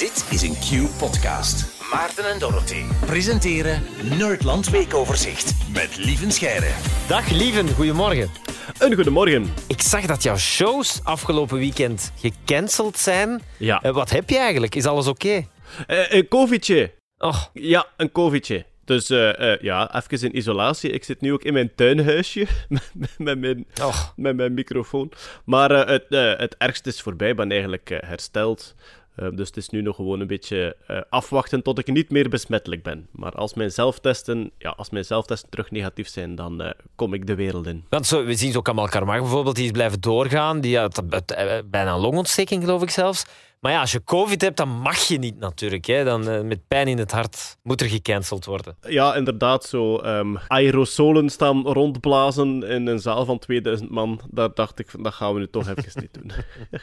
Dit 0.00 0.26
is 0.30 0.42
een 0.42 0.54
Q-podcast. 0.54 1.84
Maarten 1.92 2.30
en 2.30 2.38
Dorothy 2.38 2.82
presenteren 3.06 3.82
Nerdland 4.18 4.70
Weekoverzicht 4.70 5.54
met 5.72 5.96
Lieven 5.96 6.30
Scheire. 6.32 6.70
Dag 7.08 7.30
Lieven, 7.30 7.68
goedemorgen. 7.68 8.30
Een 8.78 8.94
goedemorgen. 8.94 9.46
Ik 9.68 9.80
zag 9.80 10.06
dat 10.06 10.22
jouw 10.22 10.36
shows 10.36 11.00
afgelopen 11.04 11.58
weekend 11.58 12.12
gecanceld 12.16 12.96
zijn. 12.98 13.42
Ja. 13.56 13.82
Eh, 13.82 13.92
wat 13.92 14.10
heb 14.10 14.30
je 14.30 14.38
eigenlijk? 14.38 14.74
Is 14.74 14.86
alles 14.86 15.06
oké? 15.06 15.46
Eh, 15.86 16.10
een 16.12 16.28
covidje. 16.28 16.92
Och, 17.18 17.50
Ja, 17.52 17.86
een 17.96 18.12
covidje. 18.12 18.64
Dus 18.90 19.10
eh, 19.10 19.52
eh, 19.52 19.60
ja, 19.60 19.94
even 19.94 20.28
in 20.28 20.36
isolatie. 20.36 20.90
Ik 20.90 21.04
zit 21.04 21.20
nu 21.20 21.32
ook 21.32 21.42
in 21.42 21.52
mijn 21.52 21.74
tuinhuisje 21.74 22.46
met, 22.68 23.14
met, 23.18 23.38
mijn, 23.38 23.66
och. 23.82 24.12
met 24.16 24.36
mijn 24.36 24.54
microfoon. 24.54 25.12
Maar 25.44 25.70
eh, 25.70 25.88
het, 25.88 26.38
het 26.38 26.54
ergste 26.58 26.88
is 26.88 27.00
voorbij. 27.00 27.28
Ik 27.30 27.36
ben 27.36 27.50
eigenlijk 27.50 27.90
eh, 27.90 28.08
hersteld. 28.08 28.74
Eh, 29.14 29.28
dus 29.34 29.46
het 29.46 29.56
is 29.56 29.68
nu 29.68 29.82
nog 29.82 29.96
gewoon 29.96 30.20
een 30.20 30.26
beetje 30.26 30.76
eh, 30.86 31.00
afwachten 31.08 31.62
tot 31.62 31.78
ik 31.78 31.86
niet 31.86 32.10
meer 32.10 32.28
besmettelijk 32.28 32.82
ben. 32.82 33.08
Maar 33.10 33.32
als 33.32 33.54
mijn 33.54 33.70
zelftesten, 33.70 34.50
ja, 34.58 34.70
als 34.70 34.90
mijn 34.90 35.04
zelftesten 35.04 35.50
terug 35.50 35.70
negatief 35.70 36.08
zijn, 36.08 36.34
dan 36.34 36.62
eh, 36.62 36.70
kom 36.94 37.14
ik 37.14 37.26
de 37.26 37.34
wereld 37.34 37.66
in. 37.66 37.84
Want 37.88 38.06
zo, 38.06 38.24
we 38.24 38.34
zien 38.34 38.52
zo 38.52 38.60
Kamal 38.60 38.88
Karmach 38.88 39.20
bijvoorbeeld, 39.20 39.56
die 39.56 39.64
is 39.64 39.70
blijven 39.70 40.00
doorgaan. 40.00 40.60
Die 40.60 40.78
had 40.78 41.02
eh, 41.26 41.58
bijna 41.64 41.92
een 41.92 42.00
longontsteking, 42.00 42.62
geloof 42.62 42.82
ik 42.82 42.90
zelfs. 42.90 43.24
Maar 43.60 43.72
ja, 43.72 43.80
als 43.80 43.92
je 43.92 44.04
covid 44.04 44.40
hebt, 44.40 44.56
dan 44.56 44.68
mag 44.68 44.98
je 44.98 45.18
niet 45.18 45.38
natuurlijk. 45.38 45.84
Hè. 45.84 46.04
Dan 46.04 46.28
eh, 46.28 46.40
met 46.40 46.68
pijn 46.68 46.88
in 46.88 46.98
het 46.98 47.12
hart 47.12 47.56
moet 47.62 47.80
er 47.80 47.88
gecanceld 47.88 48.44
worden. 48.44 48.76
Ja, 48.88 49.14
inderdaad, 49.14 49.64
zo 49.64 49.96
ehm, 49.96 50.36
aerosolen 50.48 51.30
staan 51.30 51.62
rondblazen 51.62 52.62
in 52.62 52.86
een 52.86 52.98
zaal 52.98 53.24
van 53.24 53.38
2000 53.38 53.90
man. 53.90 54.20
Daar 54.30 54.54
dacht 54.54 54.78
ik, 54.78 54.92
dat 55.02 55.14
gaan 55.14 55.34
we 55.34 55.38
nu 55.38 55.48
toch 55.48 55.68
even 55.68 56.00
niet 56.00 56.14
doen. 56.14 56.32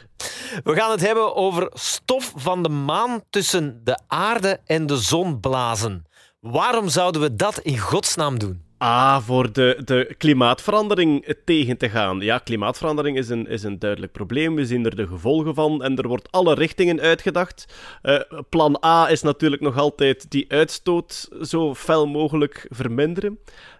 We 0.64 0.74
gaan 0.74 0.90
het 0.90 1.00
hebben 1.00 1.34
over 1.34 1.70
stof 1.74 2.32
van 2.36 2.62
de 2.62 2.68
maan 2.68 3.22
tussen 3.30 3.80
de 3.84 3.98
aarde 4.06 4.60
en 4.64 4.86
de 4.86 4.96
zon 4.96 5.40
blazen. 5.40 6.06
Waarom 6.40 6.88
zouden 6.88 7.20
we 7.20 7.34
dat 7.34 7.58
in 7.58 7.78
godsnaam 7.78 8.38
doen? 8.38 8.67
Ah, 8.78 9.20
voor 9.20 9.52
de, 9.52 9.82
de 9.84 10.14
klimaatverandering 10.18 11.34
tegen 11.44 11.76
te 11.76 11.88
gaan. 11.88 12.20
Ja, 12.20 12.38
klimaatverandering 12.38 13.16
is 13.16 13.28
een, 13.28 13.46
is 13.46 13.62
een 13.62 13.78
duidelijk 13.78 14.12
probleem. 14.12 14.54
We 14.54 14.66
zien 14.66 14.84
er 14.84 14.96
de 14.96 15.06
gevolgen 15.06 15.54
van 15.54 15.82
en 15.82 15.96
er 15.96 16.08
wordt 16.08 16.32
alle 16.32 16.54
richtingen 16.54 17.00
uitgedacht. 17.00 17.74
Eh, 18.02 18.20
plan 18.48 18.82
A 18.84 19.10
is 19.10 19.22
natuurlijk 19.22 19.62
nog 19.62 19.76
altijd 19.76 20.30
die 20.30 20.44
uitstoot 20.48 21.28
zo 21.42 21.74
fel 21.74 22.06
mogelijk 22.06 22.66
verminderen. 22.68 23.38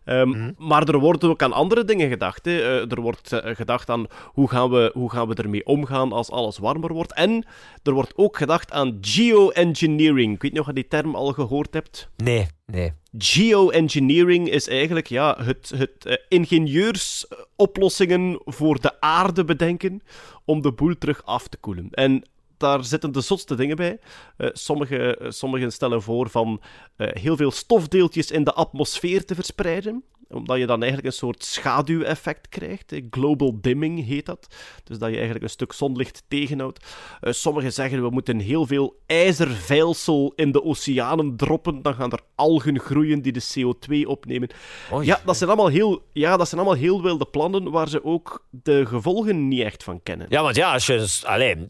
Ehm, 0.08 0.52
Maar 0.58 0.88
er 0.88 0.98
wordt 0.98 1.24
ook 1.24 1.42
aan 1.42 1.52
andere 1.52 1.84
dingen 1.84 2.08
gedacht. 2.08 2.44
Hè. 2.44 2.60
Eh, 2.60 2.90
er 2.90 3.00
wordt 3.00 3.32
eh, 3.32 3.54
gedacht 3.54 3.90
aan 3.90 4.06
hoe 4.24 4.48
gaan, 4.48 4.70
we, 4.70 4.90
hoe 4.94 5.10
gaan 5.10 5.28
we 5.28 5.34
ermee 5.34 5.66
omgaan 5.66 6.12
als 6.12 6.30
alles 6.30 6.58
warmer 6.58 6.92
wordt. 6.92 7.14
En 7.14 7.44
er 7.82 7.92
wordt 7.92 8.12
ook 8.16 8.36
gedacht 8.36 8.72
aan 8.72 8.98
geoengineering. 9.00 10.34
Ik 10.34 10.42
weet 10.42 10.52
niet 10.52 10.60
of 10.60 10.66
je 10.66 10.72
die 10.72 10.88
term 10.88 11.14
al 11.14 11.32
gehoord 11.32 11.74
hebt. 11.74 12.08
Nee, 12.16 12.46
nee. 12.66 12.92
Geoengineering 13.18 14.48
is 14.48 14.68
eigenlijk 14.68 15.06
ja, 15.06 15.36
het, 15.42 15.72
het 15.76 16.04
eh, 16.04 16.16
ingenieursoplossingen 16.28 18.40
voor 18.44 18.80
de 18.80 19.00
aarde 19.00 19.44
bedenken 19.44 20.02
om 20.44 20.62
de 20.62 20.72
boel 20.72 20.98
terug 20.98 21.24
af 21.24 21.48
te 21.48 21.56
koelen. 21.56 21.88
En 21.90 22.22
daar 22.58 22.84
zitten 22.84 23.12
de 23.12 23.20
zotste 23.20 23.54
dingen 23.54 23.76
bij. 23.76 23.98
Eh, 24.36 24.48
sommige, 24.52 25.16
eh, 25.16 25.30
sommigen 25.30 25.72
stellen 25.72 26.02
voor 26.02 26.30
van 26.30 26.60
eh, 26.96 27.08
heel 27.12 27.36
veel 27.36 27.50
stofdeeltjes 27.50 28.30
in 28.30 28.44
de 28.44 28.52
atmosfeer 28.52 29.24
te 29.24 29.34
verspreiden 29.34 30.04
omdat 30.30 30.58
je 30.58 30.66
dan 30.66 30.82
eigenlijk 30.82 31.12
een 31.12 31.18
soort 31.18 31.44
schaduweffect 31.44 32.48
krijgt. 32.48 32.90
hè. 32.90 33.00
Global 33.10 33.58
dimming 33.60 34.06
heet 34.06 34.26
dat. 34.26 34.46
Dus 34.84 34.98
dat 34.98 35.08
je 35.08 35.14
eigenlijk 35.14 35.44
een 35.44 35.50
stuk 35.50 35.72
zonlicht 35.72 36.22
tegenhoudt. 36.28 36.86
Eh, 37.20 37.32
sommigen 37.32 37.72
zeggen 37.72 38.02
we 38.02 38.10
moeten 38.10 38.38
heel 38.38 38.66
veel 38.66 39.00
ijzerveilsel 39.06 40.32
in 40.36 40.52
de 40.52 40.64
oceanen 40.64 41.36
droppen. 41.36 41.82
Dan 41.82 41.94
gaan 41.94 42.12
er 42.12 42.20
algen 42.34 42.78
groeien 42.78 43.22
die 43.22 43.32
de 43.32 43.44
CO2 43.54 44.06
opnemen. 44.06 44.48
Oei. 44.92 45.06
Ja, 45.06 45.20
dat 45.24 45.36
zijn 45.36 45.50
allemaal 45.50 45.68
heel, 45.68 46.02
ja, 46.12 46.36
dat 46.36 46.48
zijn 46.48 46.60
allemaal 46.60 46.78
heel 46.78 47.02
wilde 47.02 47.26
plannen 47.26 47.70
waar 47.70 47.88
ze 47.88 48.04
ook 48.04 48.46
de 48.50 48.86
gevolgen 48.86 49.48
niet 49.48 49.62
echt 49.62 49.84
van 49.84 50.02
kennen. 50.02 50.26
Ja, 50.30 50.42
want 50.42 50.56
ja, 50.56 50.72
als 50.72 50.86
je, 50.86 51.20
allee, 51.22 51.68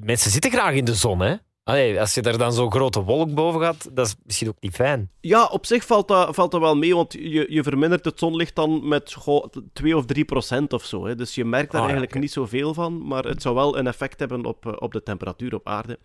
mensen 0.00 0.30
zitten 0.30 0.50
graag 0.50 0.74
in 0.74 0.84
de 0.84 0.94
zon, 0.94 1.20
hè? 1.20 1.34
Allee, 1.64 2.00
als 2.00 2.14
je 2.14 2.22
er 2.22 2.38
dan 2.38 2.52
zo'n 2.52 2.70
grote 2.70 3.02
wolk 3.02 3.34
boven 3.34 3.60
gaat, 3.60 3.88
dat 3.92 4.06
is 4.06 4.14
misschien 4.24 4.48
ook 4.48 4.60
niet 4.60 4.74
fijn. 4.74 5.10
Ja, 5.20 5.44
op 5.44 5.66
zich 5.66 5.84
valt 5.84 6.08
dat, 6.08 6.34
valt 6.34 6.50
dat 6.50 6.60
wel 6.60 6.76
mee, 6.76 6.94
want 6.94 7.12
je, 7.12 7.46
je 7.48 7.62
vermindert 7.62 8.04
het 8.04 8.18
zonlicht 8.18 8.54
dan 8.54 8.88
met 8.88 9.12
goh, 9.12 9.44
2 9.72 9.96
of 9.96 10.04
3 10.04 10.24
procent 10.24 10.72
of 10.72 10.84
zo. 10.84 11.06
Hè. 11.06 11.14
Dus 11.14 11.34
je 11.34 11.44
merkt 11.44 11.72
daar 11.72 11.80
Ah, 11.80 11.86
eigenlijk 11.88 12.20
niet 12.20 12.32
zoveel 12.32 12.74
van, 12.74 13.06
maar 13.06 13.24
het 13.24 13.42
zou 13.42 13.54
wel 13.54 13.78
een 13.78 13.86
effect 13.86 14.18
hebben 14.18 14.44
op, 14.44 14.66
eh, 14.66 14.72
op 14.78 14.92
de 14.92 15.02
temperatuur 15.02 15.54
op 15.54 15.68
aarde. 15.68 15.98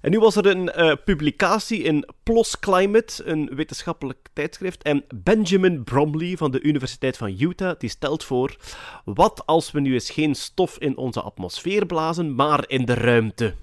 En 0.00 0.10
nu 0.10 0.18
was 0.18 0.36
er 0.36 0.46
een 0.46 0.70
eh, 0.70 0.92
publicatie 1.04 1.82
in 1.82 2.08
PLOS 2.22 2.58
Climate, 2.58 3.24
een 3.24 3.50
wetenschappelijk 3.54 4.28
tijdschrift. 4.32 4.82
En 4.82 5.04
Benjamin 5.14 5.84
Bromley 5.84 6.36
van 6.36 6.50
de 6.50 6.60
Universiteit 6.60 7.16
van 7.16 7.36
Utah, 7.38 7.78
die 7.78 7.90
stelt 7.90 8.24
voor... 8.24 8.56
Wat 9.04 9.42
als 9.46 9.70
we 9.70 9.80
nu 9.80 9.92
eens 9.92 10.10
geen 10.10 10.34
stof 10.34 10.78
in 10.78 10.96
onze 10.96 11.20
atmosfeer 11.20 11.86
blazen, 11.86 12.34
maar 12.34 12.64
in 12.66 12.84
de 12.84 12.94
ruimte? 12.94 13.54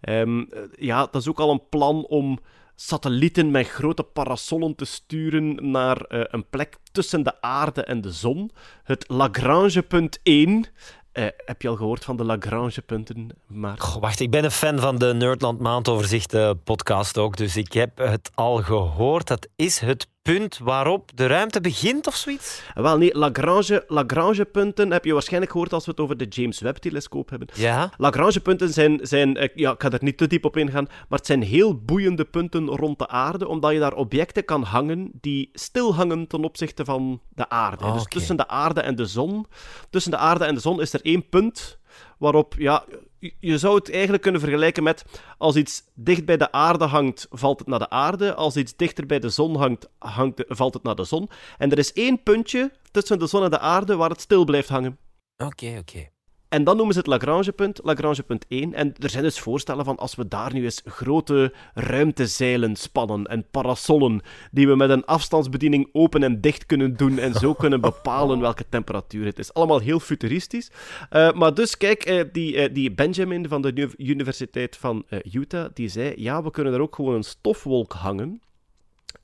Ehm, 0.00 0.40
eh, 0.40 0.60
ja, 0.78 0.98
dat 1.10 1.20
is 1.20 1.28
ook 1.28 1.40
al 1.40 1.50
een 1.50 1.68
plan 1.68 2.06
om 2.06 2.38
satellieten 2.74 3.50
met 3.50 3.68
grote 3.68 4.02
parasollen 4.02 4.74
te 4.74 4.84
sturen 4.84 5.70
naar 5.70 6.00
eh, 6.00 6.20
een 6.24 6.48
plek 6.48 6.76
tussen 6.92 7.22
de 7.22 7.40
aarde 7.40 7.82
en 7.82 8.00
de 8.00 8.12
zon. 8.12 8.50
Het 8.82 9.04
Lagrangepunt 9.08 10.18
1. 10.22 10.66
Eh, 11.12 11.26
heb 11.36 11.62
je 11.62 11.68
al 11.68 11.76
gehoord 11.76 12.04
van 12.04 12.16
de 12.16 12.24
Lagrangepunten? 12.24 13.28
Maar... 13.46 13.96
Wacht, 14.00 14.20
ik 14.20 14.30
ben 14.30 14.44
een 14.44 14.50
fan 14.50 14.78
van 14.78 14.96
de 14.98 15.14
Nerdland 15.14 15.60
Maandoverzicht 15.60 16.62
podcast 16.64 17.18
ook, 17.18 17.36
dus 17.36 17.56
ik 17.56 17.72
heb 17.72 17.98
het 17.98 18.30
al 18.34 18.56
gehoord. 18.56 19.26
Dat 19.26 19.48
is 19.56 19.78
het 19.78 20.08
punt 20.32 20.58
waarop 20.58 21.10
de 21.14 21.26
ruimte 21.26 21.60
begint 21.60 22.06
of 22.06 22.14
zoiets? 22.14 22.62
Wel 22.74 22.98
nee, 22.98 23.18
Lagrange, 23.18 23.84
Lagrangepunten 23.86 24.90
heb 24.90 25.04
je 25.04 25.12
waarschijnlijk 25.12 25.52
gehoord 25.52 25.72
als 25.72 25.84
we 25.84 25.90
het 25.90 26.00
over 26.00 26.16
de 26.16 26.24
James 26.24 26.60
Webb-telescoop 26.60 27.30
hebben. 27.30 27.48
Ja. 27.54 27.92
Lagrangepunten 27.96 28.72
zijn, 28.72 28.98
zijn 29.02 29.36
eh, 29.36 29.48
ja, 29.54 29.72
ik 29.72 29.82
ga 29.82 29.90
er 29.90 29.98
niet 30.02 30.18
te 30.18 30.26
diep 30.26 30.44
op 30.44 30.56
ingaan, 30.56 30.86
maar 31.08 31.18
het 31.18 31.26
zijn 31.26 31.42
heel 31.42 31.80
boeiende 31.80 32.24
punten 32.24 32.66
rond 32.66 32.98
de 32.98 33.08
aarde, 33.08 33.48
omdat 33.48 33.72
je 33.72 33.78
daar 33.78 33.94
objecten 33.94 34.44
kan 34.44 34.62
hangen 34.62 35.10
die 35.20 35.50
stil 35.52 35.94
hangen 35.94 36.26
ten 36.26 36.44
opzichte 36.44 36.84
van 36.84 37.20
de 37.28 37.48
aarde. 37.48 37.84
Ah, 37.84 37.94
dus 37.94 38.04
tussen 38.04 38.36
de 38.36 38.48
aarde 38.48 38.80
en 38.80 38.94
de 38.94 39.06
zon, 39.06 39.46
tussen 39.90 40.10
de 40.10 40.16
aarde 40.16 40.44
en 40.44 40.54
de 40.54 40.60
zon 40.60 40.80
is 40.80 40.92
er 40.92 41.00
één 41.02 41.28
punt 41.28 41.78
waarop, 42.18 42.54
ja, 42.58 42.84
je- 43.18 43.58
zou 43.58 43.74
het 43.74 43.90
eigenlijk 43.90 44.22
kunnen 44.22 44.40
vergelijken 44.40 44.82
met 44.82 45.04
als 45.38 45.56
iets 45.56 45.82
dicht 45.94 46.24
bij 46.24 46.36
de 46.36 46.52
aarde 46.52 46.84
hangt, 46.84 47.26
valt 47.30 47.58
het 47.58 47.68
naar 47.68 47.78
de 47.78 47.90
aarde. 47.90 48.34
Als 48.34 48.56
iets 48.56 48.76
dichter 48.76 49.06
bij 49.06 49.18
de 49.18 49.28
zon 49.28 49.56
hangt, 49.56 49.88
hangt 49.98 50.44
valt 50.46 50.74
het 50.74 50.82
naar 50.82 50.94
de 50.94 51.04
zon. 51.04 51.28
En 51.58 51.70
er 51.70 51.78
is 51.78 51.92
één 51.92 52.22
puntje 52.22 52.72
tussen 52.90 53.18
de 53.18 53.26
zon 53.26 53.42
en 53.44 53.50
de 53.50 53.58
aarde 53.58 53.96
waar 53.96 54.10
het 54.10 54.20
stil 54.20 54.44
blijft 54.44 54.68
hangen. 54.68 54.98
Oké, 55.36 55.76
oké. 55.78 56.08
En 56.48 56.64
dan 56.64 56.76
noemen 56.76 56.94
ze 56.94 57.00
het 57.00 57.08
Lagrangepunt, 57.08 57.80
Lagrangepunt 57.82 58.44
1. 58.48 58.74
En 58.74 58.94
er 58.98 59.10
zijn 59.10 59.22
dus 59.22 59.38
voorstellen 59.38 59.84
van 59.84 59.96
als 59.96 60.14
we 60.14 60.28
daar 60.28 60.52
nu 60.54 60.64
eens 60.64 60.82
grote 60.84 61.52
ruimtezeilen 61.74 62.76
spannen 62.76 63.24
en 63.24 63.46
parasollen 63.50 64.20
die 64.50 64.68
we 64.68 64.76
met 64.76 64.90
een 64.90 65.04
afstandsbediening 65.04 65.88
open 65.92 66.22
en 66.22 66.40
dicht 66.40 66.66
kunnen 66.66 66.96
doen 66.96 67.18
en 67.18 67.34
zo 67.34 67.54
kunnen 67.62 67.80
bepalen 67.80 68.40
welke 68.40 68.64
temperatuur 68.68 69.24
het 69.24 69.38
is. 69.38 69.54
Allemaal 69.54 69.78
heel 69.78 70.00
futuristisch. 70.00 70.70
Eh, 71.10 71.32
maar 71.32 71.54
dus 71.54 71.76
kijk, 71.76 72.04
eh, 72.04 72.24
die, 72.32 72.56
eh, 72.56 72.74
die 72.74 72.92
Benjamin 72.92 73.48
van 73.48 73.62
de 73.62 73.72
Uni- 73.74 73.94
Universiteit 73.96 74.76
van 74.76 75.04
Utah, 75.32 75.70
die 75.74 75.88
zei, 75.88 76.12
ja, 76.16 76.42
we 76.42 76.50
kunnen 76.50 76.72
er 76.72 76.80
ook 76.80 76.94
gewoon 76.94 77.14
een 77.14 77.22
stofwolk 77.22 77.92
hangen. 77.92 78.40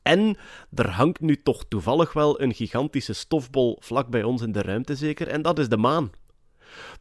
En 0.03 0.37
er 0.75 0.91
hangt 0.91 1.21
nu 1.21 1.43
toch 1.43 1.65
toevallig 1.69 2.13
wel 2.13 2.41
een 2.41 2.55
gigantische 2.55 3.13
stofbol 3.13 3.77
vlak 3.81 4.09
bij 4.09 4.23
ons 4.23 4.43
in 4.43 4.53
de 4.53 4.63
ruimte 4.63 4.95
zeker, 4.97 5.29
en 5.29 5.43
dat 5.43 5.59
is 5.59 5.69
de 5.69 5.77
maan. 5.77 6.11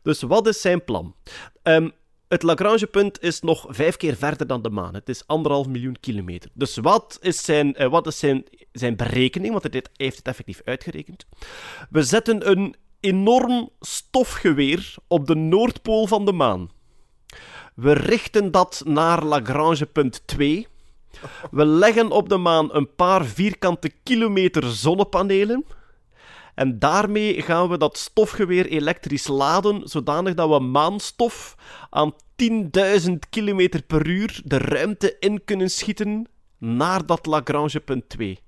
Dus 0.01 0.21
wat 0.21 0.47
is 0.47 0.61
zijn 0.61 0.83
plan? 0.83 1.15
Ehm, 1.63 1.89
het 2.27 2.43
Lagrangepunt 2.43 3.21
is 3.21 3.41
nog 3.41 3.65
vijf 3.69 3.97
keer 3.97 4.15
verder 4.15 4.47
dan 4.47 4.61
de 4.61 4.69
maan. 4.69 4.93
Het 4.93 5.09
is 5.09 5.27
anderhalf 5.27 5.67
miljoen 5.67 5.97
kilometer. 5.99 6.49
Dus 6.53 6.77
wat 6.77 7.17
is 7.21 7.43
zijn, 7.43 7.75
eh, 7.75 7.89
wat 7.89 8.07
is 8.07 8.19
zijn, 8.19 8.43
zijn 8.71 8.95
berekening? 8.95 9.51
Want 9.51 9.63
hij 9.63 9.83
heeft 9.93 10.17
het 10.17 10.27
effectief 10.27 10.61
uitgerekend. 10.65 11.25
We 11.89 12.03
zetten 12.03 12.49
een 12.49 12.75
enorm 12.99 13.69
stofgeweer 13.79 14.95
op 15.07 15.27
de 15.27 15.35
noordpool 15.35 16.07
van 16.07 16.25
de 16.25 16.31
maan. 16.31 16.69
We 17.75 17.93
richten 17.93 18.51
dat 18.51 18.81
naar 18.85 19.23
Lagrangepunt 19.23 20.27
2. 20.27 20.67
We 21.51 21.65
leggen 21.65 22.11
op 22.11 22.29
de 22.29 22.37
maan 22.37 22.75
een 22.75 22.95
paar 22.95 23.25
vierkante 23.25 23.91
kilometer 24.03 24.63
zonnepanelen. 24.63 25.65
En 26.61 26.79
daarmee 26.79 27.41
gaan 27.41 27.69
we 27.69 27.77
dat 27.77 27.97
stofgeweer 27.97 28.65
elektrisch 28.65 29.27
laden, 29.27 29.87
zodanig 29.89 30.33
dat 30.33 30.49
we 30.49 30.59
maanstof 30.59 31.55
aan 31.89 32.13
10.000 32.13 33.11
km 33.29 33.81
per 33.87 34.07
uur 34.07 34.41
de 34.43 34.57
ruimte 34.57 35.15
in 35.19 35.43
kunnen 35.45 35.71
schieten 35.71 36.27
naar 36.57 37.05
dat 37.05 37.25
Lagrangepunt 37.25 38.09
2. 38.09 38.39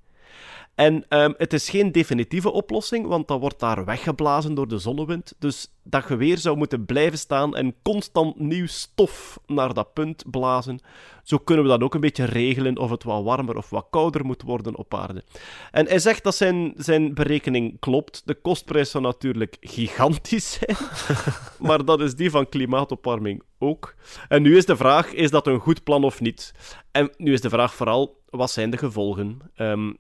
En 0.76 1.06
um, 1.10 1.34
het 1.38 1.54
is 1.54 1.70
geen 1.70 1.92
definitieve 1.92 2.52
oplossing, 2.52 3.08
want 3.08 3.28
dat 3.28 3.40
wordt 3.40 3.60
daar 3.60 3.86
weggeblazen 3.86 4.54
door 4.54 4.68
de 4.68 4.78
zonnewind. 4.78 5.34
Dus 5.40 5.68
dat 5.84 6.04
geweer 6.04 6.38
zou 6.38 6.58
moeten 6.58 6.86
blijven 6.86 7.18
staan 7.18 7.56
en 7.56 7.76
constant 7.82 8.40
nieuw 8.40 8.68
stof 8.68 9.40
naar 9.48 9.74
dat 9.74 9.94
punt 9.94 10.24
blazen. 10.32 10.80
Zo 11.24 11.38
kunnen 11.38 11.66
we 11.66 11.72
dan 11.72 11.84
ook 11.84 11.94
een 11.94 12.02
beetje 12.02 12.26
regelen 12.26 12.78
of 12.78 12.90
het 12.90 13.04
wat 13.04 13.24
warmer 13.24 13.58
of 13.58 13.70
wat 13.70 13.88
kouder 13.90 14.26
moet 14.26 14.42
worden 14.42 14.76
op 14.76 14.94
aarde. 14.94 15.24
En 15.72 15.88
hij 15.88 16.00
zegt 16.00 16.24
dat 16.24 16.36
zijn, 16.36 16.74
zijn 16.78 17.14
berekening 17.14 17.80
klopt. 17.80 18.22
De 18.26 18.36
kostprijs 18.36 18.92
zou 18.92 19.04
natuurlijk 19.04 19.58
gigantisch 19.60 20.52
zijn, 20.52 20.78
maar 21.68 21.86
dat 21.86 22.02
is 22.02 22.16
die 22.16 22.32
van 22.32 22.50
klimaatopwarming 22.50 23.44
ook. 23.60 23.96
En 24.28 24.42
nu 24.42 24.58
is 24.58 24.66
de 24.66 24.76
vraag, 24.76 25.14
is 25.14 25.32
dat 25.32 25.48
een 25.48 25.60
goed 25.60 25.84
plan 25.84 26.04
of 26.04 26.20
niet? 26.20 26.54
En 26.92 27.14
nu 27.18 27.34
is 27.34 27.42
de 27.42 27.50
vraag 27.50 27.74
vooral, 27.74 28.22
wat 28.30 28.52
zijn 28.52 28.70
de 28.70 28.78
gevolgen? 28.78 29.40
Um, 29.58 29.98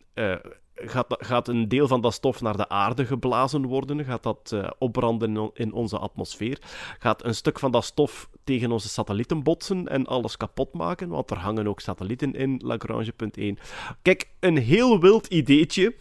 gaat, 0.75 1.15
gaat 1.17 1.47
een 1.47 1.67
deel 1.67 1.87
van 1.87 2.01
dat 2.01 2.13
stof 2.13 2.41
naar 2.41 2.57
de 2.57 2.69
aarde 2.69 3.05
geblazen 3.05 3.65
worden? 3.65 4.05
Gaat 4.05 4.23
dat 4.23 4.51
uh, 4.53 4.69
opbranden 4.77 5.51
in 5.53 5.73
onze 5.73 5.97
atmosfeer? 5.97 6.61
Gaat 6.99 7.25
een 7.25 7.35
stuk 7.35 7.59
van 7.59 7.71
dat 7.71 7.85
stof 7.85 8.29
tegen 8.43 8.71
onze 8.71 8.89
satellieten 8.89 9.43
botsen 9.43 9.87
en 9.87 10.05
alles 10.05 10.37
kapot 10.37 10.73
maken? 10.73 11.09
Want 11.09 11.31
er 11.31 11.37
hangen 11.37 11.67
ook 11.67 11.79
satellieten 11.79 12.33
in 12.33 12.61
Lagrange.1. 12.63 13.61
Kijk, 14.01 14.29
een 14.39 14.57
heel 14.57 14.99
wild 14.99 15.27
ideetje 15.27 15.95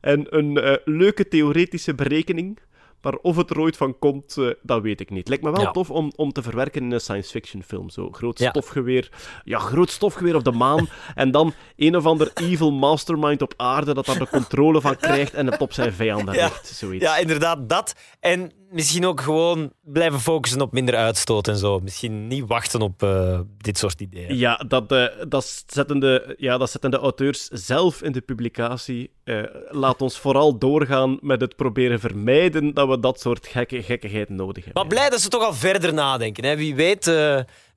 en 0.00 0.36
een 0.36 0.58
uh, 0.58 0.74
leuke 0.84 1.28
theoretische 1.28 1.94
berekening. 1.94 2.58
Maar 3.00 3.14
of 3.14 3.36
het 3.36 3.50
er 3.50 3.60
ooit 3.60 3.76
van 3.76 3.98
komt, 3.98 4.36
uh, 4.36 4.52
dat 4.62 4.82
weet 4.82 5.00
ik 5.00 5.10
niet. 5.10 5.28
Lijkt 5.28 5.44
me 5.44 5.50
wel 5.50 5.72
tof 5.72 5.90
om, 5.90 6.12
om 6.16 6.32
te 6.32 6.42
verwerken 6.42 6.82
in 6.82 6.90
een 6.90 7.00
science 7.00 7.30
fiction 7.30 7.62
film. 7.62 7.90
Zo 7.90 8.10
groot 8.10 8.38
ja. 8.38 8.48
stofgeweer. 8.48 9.10
Ja, 9.44 9.58
groot 9.58 9.90
stofgeweer 9.90 10.34
op 10.34 10.44
de 10.44 10.52
maan. 10.52 10.88
en 11.14 11.30
dan 11.30 11.52
een 11.76 11.96
of 11.96 12.06
ander 12.06 12.30
evil 12.34 12.72
mastermind 12.72 13.42
op 13.42 13.54
aarde 13.56 13.94
dat 13.94 14.06
daar 14.06 14.18
de 14.18 14.28
controle 14.28 14.80
van 14.80 14.96
krijgt 15.06 15.34
en 15.34 15.46
het 15.46 15.60
op 15.60 15.72
zijn 15.72 15.92
vijanden 15.92 16.34
ja. 16.34 16.46
richt. 16.46 16.66
Zoiets. 16.66 17.04
Ja, 17.04 17.16
inderdaad, 17.16 17.68
dat. 17.68 17.94
En 18.20 18.52
misschien 18.70 19.06
ook 19.06 19.20
gewoon 19.20 19.72
blijven 19.82 20.20
focussen 20.20 20.60
op 20.60 20.72
minder 20.72 20.96
uitstoot 20.96 21.48
en 21.48 21.56
zo. 21.56 21.80
Misschien 21.80 22.26
niet 22.26 22.44
wachten 22.46 22.80
op 22.80 23.02
uh, 23.02 23.40
dit 23.56 23.78
soort 23.78 24.00
ideeën. 24.00 24.36
Ja, 24.36 24.56
dat, 24.68 24.92
uh, 24.92 25.06
dat, 25.28 25.64
zetten 25.66 25.98
de, 25.98 26.34
ja, 26.38 26.58
dat 26.58 26.70
zetten 26.70 26.90
de 26.90 26.96
auteurs 26.96 27.48
zelf 27.48 28.02
in 28.02 28.12
de 28.12 28.20
publicatie. 28.20 29.10
Uh, 29.24 29.42
laat 29.68 30.02
ons 30.02 30.18
vooral 30.18 30.58
doorgaan 30.58 31.18
met 31.20 31.40
het 31.40 31.56
proberen 31.56 32.00
vermijden 32.00 32.74
dat 32.74 32.88
we 32.88 33.00
dat 33.00 33.20
soort 33.20 33.46
gekke, 33.46 33.82
gekkigheid 33.82 34.28
nodig 34.28 34.64
hebben. 34.64 34.82
Maar 34.82 34.92
blij 34.92 35.10
dat 35.10 35.20
ze 35.20 35.28
toch 35.28 35.42
al 35.42 35.54
verder 35.54 35.94
nadenken. 35.94 36.44
Hè? 36.44 36.56
Wie 36.56 36.74
weet 36.74 37.06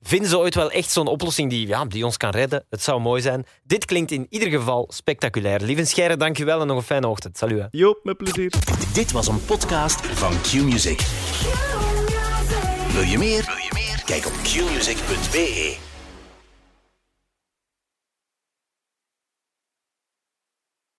vinden 0.02 0.28
ze 0.28 0.38
ooit 0.38 0.54
wel 0.54 0.70
echt 0.70 0.90
zo'n 0.90 1.06
oplossing 1.06 1.50
die, 1.50 1.66
ja, 1.66 1.84
die 1.84 2.04
ons 2.04 2.16
kan 2.16 2.30
redden. 2.30 2.64
Het 2.70 2.82
zou 2.82 3.00
mooi 3.00 3.22
zijn. 3.22 3.46
Dit 3.64 3.84
klinkt 3.84 4.10
in 4.10 4.26
ieder 4.30 4.48
geval 4.48 4.86
spectaculair. 4.88 5.60
Lieve 5.60 5.84
Scheire, 5.84 6.16
dankjewel 6.16 6.60
en 6.60 6.66
nog 6.66 6.76
een 6.76 6.82
fijne 6.82 7.08
ochtend. 7.08 7.38
Salut. 7.38 7.66
Jo, 7.70 7.98
met 8.02 8.16
plezier. 8.16 8.52
Dit 8.92 9.12
was 9.12 9.26
een 9.26 9.44
podcast 9.44 10.06
van 10.06 10.40
Q-Music. 10.40 11.00
Wil 12.92 13.02
je 13.02 13.18
meer? 13.18 13.44
Wil 13.44 13.56
je 13.56 13.70
meer? 13.72 14.02
Kijk 14.04 14.26
op 14.26 14.32
qmusic.be. 14.42 15.91